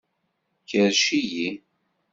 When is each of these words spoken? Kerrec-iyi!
Kerrec-iyi! 0.69 1.49